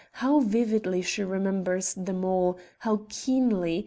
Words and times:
how 0.13 0.39
vividly 0.39 0.99
she 0.99 1.23
remembers 1.23 1.93
them 1.93 2.25
all 2.25 2.57
how 2.79 3.01
keenly! 3.07 3.79